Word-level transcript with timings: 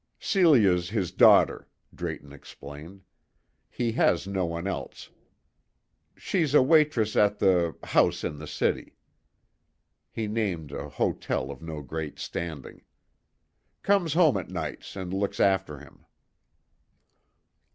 "Celia's 0.19 0.89
his 0.89 1.11
daughter," 1.11 1.67
Drayton 1.93 2.33
explained. 2.33 3.03
"He 3.69 3.91
has 3.91 4.25
no 4.25 4.45
one 4.47 4.65
else. 4.65 5.11
She's 6.17 6.55
a 6.55 6.61
waitress 6.63 7.15
at 7.15 7.37
the 7.37 7.75
House 7.83 8.23
in 8.23 8.39
the 8.39 8.47
city." 8.47 8.95
He 10.09 10.25
named 10.27 10.71
an 10.71 10.89
hotel 10.89 11.51
of 11.51 11.61
no 11.61 11.83
great 11.83 12.17
standing. 12.17 12.81
"Comes 13.83 14.15
home 14.15 14.37
at 14.37 14.49
nights 14.49 14.95
and 14.95 15.13
looks 15.13 15.39
after 15.39 15.77
him." 15.77 16.03